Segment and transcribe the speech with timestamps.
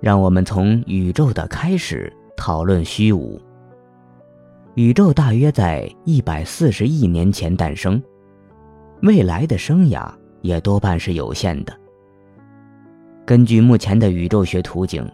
[0.00, 3.40] 让我们从宇宙的开始讨论虚无。
[4.74, 8.02] 宇宙大约在一百四十亿年前诞生，
[9.02, 10.12] 未来的生涯
[10.42, 11.72] 也多半是有限的。
[13.24, 15.08] 根据目前的宇宙学图景，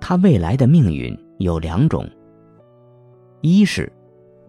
[0.00, 2.08] 它未来的命运有两种：
[3.40, 3.90] 一是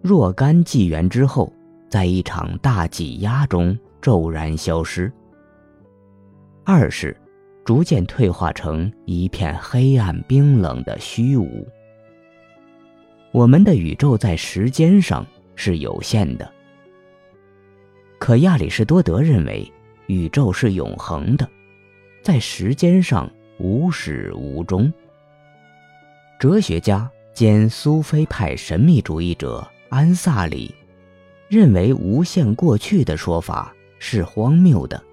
[0.01, 1.51] 若干纪元之后，
[1.89, 5.09] 在一场大挤压中骤然消失；
[6.65, 7.15] 二是。
[7.67, 11.67] 逐渐退化成一片黑暗冰冷的虚无。
[13.33, 16.49] 我们的宇宙在时间上是有限的，
[18.19, 19.69] 可亚里士多德认为
[20.05, 21.45] 宇宙是永恒的，
[22.21, 24.89] 在时间上无始无终。
[26.39, 30.73] 哲学家兼苏菲派神秘主义者安萨里
[31.49, 35.03] 认为无限过去的说法是荒谬的。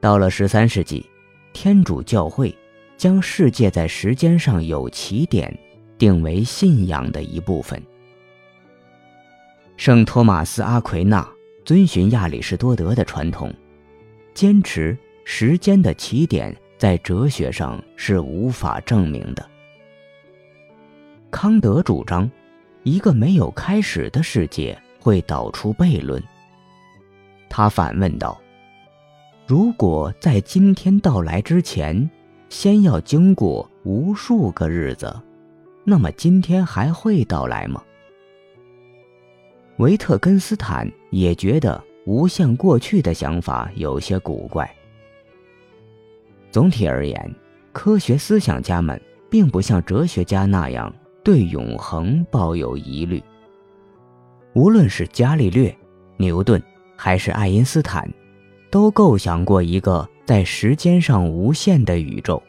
[0.00, 1.04] 到了十三世纪，
[1.52, 2.56] 天主教会
[2.96, 5.54] 将世界在时间上有起点
[5.98, 7.80] 定为信仰的一部分。
[9.76, 11.26] 圣托马斯·阿奎那
[11.64, 13.52] 遵循亚里士多德的传统，
[14.32, 19.46] 坚持时间的起点在哲学上是无法证明的。
[21.30, 22.30] 康德主张，
[22.84, 26.22] 一个没有开始的世界会导出悖论。
[27.50, 28.40] 他反问道。
[29.50, 32.08] 如果在今天到来之前，
[32.48, 35.12] 先要经过无数个日子，
[35.82, 37.82] 那么今天还会到来吗？
[39.78, 44.72] 维特根斯坦也觉得无限过去的想法有些古怪。
[46.52, 47.34] 总体而言，
[47.72, 53.20] 科学思想家们并不像哲学家那样对永恒抱有疑虑。
[54.54, 55.76] 无论是伽利略、
[56.18, 56.62] 牛顿，
[56.94, 58.08] 还是爱因斯坦。
[58.70, 62.42] 都构想过一个在时间上无限的宇宙。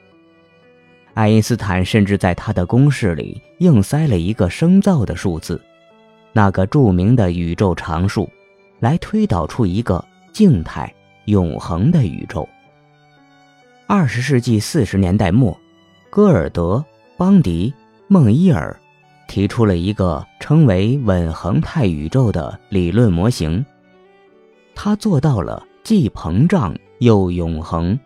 [1.13, 5.61] 爱因斯坦甚至在他的公式里硬塞了一个生造的数字，
[6.31, 8.29] 那个著名的宇宙常数，
[8.79, 10.93] 来推导出一个静态
[11.25, 12.47] 永恒的宇宙。
[13.87, 15.59] 二十世纪四十年代末，
[16.09, 16.83] 戈尔德、
[17.17, 17.73] 邦迪、
[18.07, 18.79] 孟伊尔
[19.27, 23.65] 提出了一个称为稳恒态宇宙的理论模型，
[24.73, 25.67] 他做到了。
[25.83, 27.97] 既膨胀又永恒，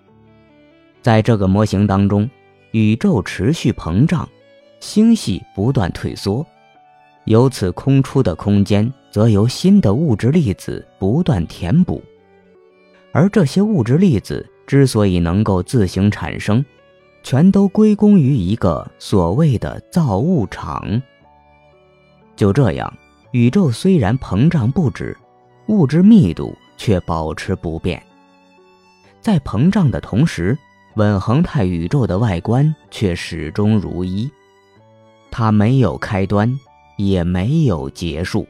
[1.01, 2.29] 在这个模型当中，
[2.71, 4.27] 宇宙持续膨胀，
[4.79, 6.45] 星系不断退缩，
[7.25, 12.01] 由此空出的空间则由新的物质粒子不断填补，
[13.11, 16.63] 而这些物质粒子之所以能够自行产生，
[17.23, 21.01] 全都归功于一个所谓的造物场。
[22.37, 22.91] 就这样，
[23.31, 25.15] 宇宙虽然膨胀不止，
[25.67, 26.55] 物质密度。
[26.77, 28.01] 却保持不变，
[29.21, 30.57] 在膨胀的同时，
[30.95, 34.29] 稳恒态宇宙的外观却始终如一，
[35.31, 36.57] 它没有开端，
[36.97, 38.47] 也没有结束。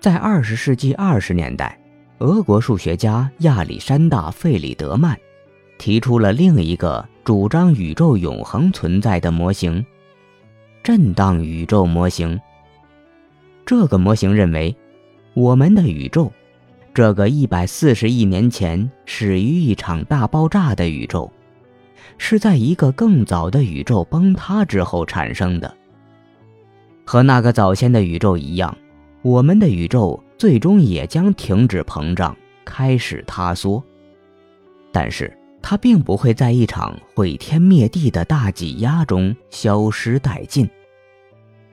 [0.00, 1.78] 在二十世纪二十年代，
[2.18, 5.18] 俄国数学家亚历山大·费里德曼
[5.78, 9.84] 提出了另一个主张宇宙永恒存在的模型——
[10.82, 12.40] 震荡宇宙模型。
[13.66, 14.74] 这个模型认为，
[15.34, 16.32] 我们的宇宙。
[16.92, 21.30] 这个一百四十亿年前始于一场大爆炸的宇宙，
[22.18, 25.72] 是在一个更早的宇宙崩塌之后产生的。
[27.04, 28.76] 和那个早先的宇宙一样，
[29.22, 33.82] 我们的宇宙最终也将停止膨胀，开始塌缩。
[34.90, 40.68] 但是它并不会在一场毁天灭地的大挤压中消失殆尽。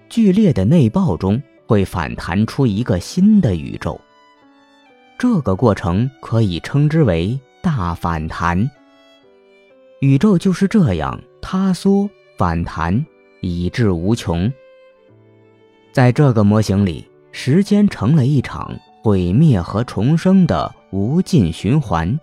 [0.10, 4.00] 剧烈的内爆中会反弹出一个新的宇宙。
[5.20, 8.70] 这个过程可以称之为大反弹。
[10.00, 12.08] 宇宙就是这样塌缩、
[12.38, 13.04] 反弹，
[13.42, 14.52] 以至无穷。
[15.92, 22.20] 在这个模型里，时间成了一场毁灭和重生的无尽循环，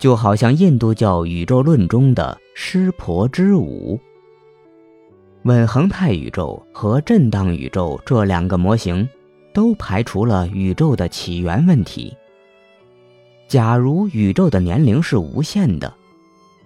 [0.00, 4.00] 就好像印度教宇宙论中的湿婆之舞。
[5.44, 9.08] 稳恒态宇宙和震荡宇宙这两个模型。
[9.52, 12.16] 都排除了宇宙的起源问题。
[13.48, 15.92] 假如宇宙的年龄是无限的，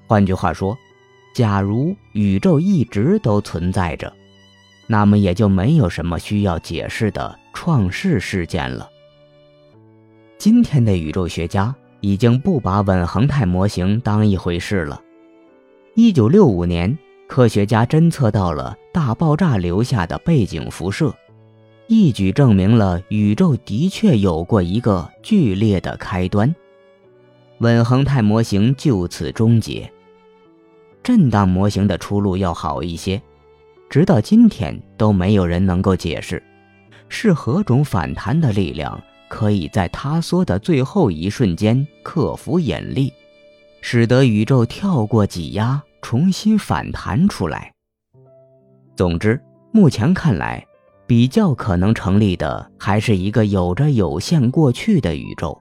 [0.06, 0.76] 换句话说，
[1.34, 4.12] 假如宇宙一直都存在着，
[4.87, 8.88] 那么也就没有什么需要解释的创世事件了。
[10.38, 15.00] 今天的宇宙学家已经不把稳恒态模型当一回事了。
[15.94, 16.99] 一九六五年，
[17.29, 21.14] 科学家侦测到了大爆炸留下的背景辐射。
[21.87, 26.55] 一举证明了宇宙的确有过一个剧烈的开端，
[27.58, 29.90] 稳恒态模型就此终结。
[31.02, 33.20] 震荡模型的出路要好一些。
[33.90, 36.43] 直到今天都没有人能够解释，
[37.11, 38.99] 是何种反弹的力量
[39.29, 43.12] 可以在塌缩的最后一瞬间克服引力，
[43.82, 47.70] 使得宇宙跳过挤压，重新反弹出来。
[48.96, 49.38] 总之，
[49.73, 50.67] 目前看来，
[51.12, 55.61] 比较可能成立的还是一个有着有限过去的宇宙。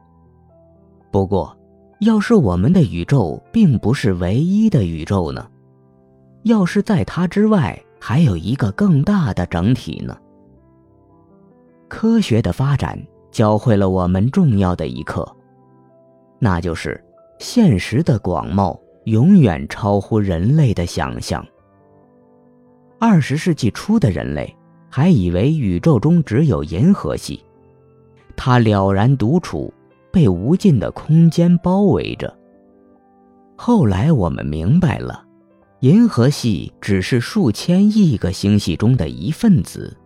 [1.12, 1.54] 不过，
[2.00, 5.46] 要是我们的宇宙并不是唯一的宇宙呢？
[6.44, 10.18] 要是在它之外，还有一个更大的整体呢。
[11.90, 12.98] 科学的发展
[13.30, 15.30] 教会了我们重要的一课，
[16.40, 17.04] 那就是
[17.40, 21.46] 现实的广袤永远超乎人类的想象。
[23.02, 24.56] 二十世纪初的人类
[24.92, 27.42] 还以为宇宙中只有银河系，
[28.36, 29.74] 它了然独处，
[30.12, 32.38] 被无尽的空间包围着。
[33.56, 35.26] 后来我们明白了。
[35.80, 39.98] 银河系只是数千亿个星系中的一份子，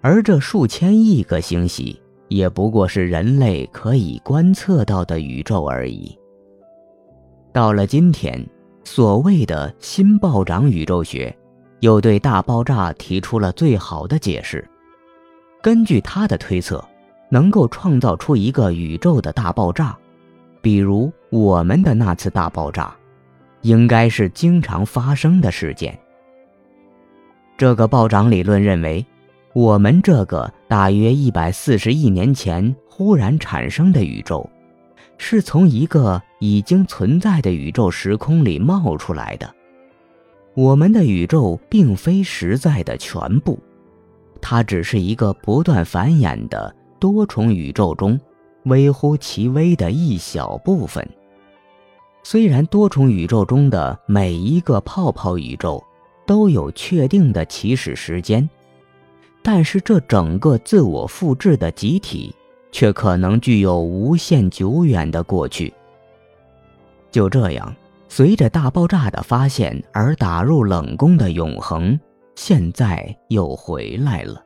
[0.00, 6.16] 而这数千亿个星系也不过是人类可以观测到的宇宙而已。
[7.52, 8.46] 到了今天，
[8.84, 11.36] 所谓的新暴涨宇宙学，
[11.82, 14.66] 又对大爆炸提出了最好的解释。
[15.60, 16.84] 根据他的推测，
[17.28, 19.96] 能够创造出一个宇宙的大爆炸，
[20.60, 22.92] 比如我们的那次大爆炸。
[23.62, 25.96] 应该是经常发生的事件。
[27.56, 29.06] 这个暴涨理论认为，
[29.52, 34.50] 我们这个大约一百四十亿年前忽然产生的宇宙，
[35.16, 39.48] 是从一个已经存在的宇宙时空里冒出来的。
[40.54, 43.58] 我们的宇宙并非实在的全部，
[44.40, 48.20] 它只是一个不断繁衍的多重宇宙中
[48.64, 51.08] 微乎其微的一小部分。
[52.22, 55.82] 虽然多重宇宙中的每一个泡泡宇宙
[56.26, 58.48] 都有确定的起始时间，
[59.42, 62.32] 但是这整个自我复制的集体
[62.70, 65.72] 却可能具有无限久远的过去。
[67.10, 67.74] 就这样，
[68.14, 71.98] 随着大爆炸的发现而打入冷宫的永恒，
[72.36, 74.38] 现在又回来了。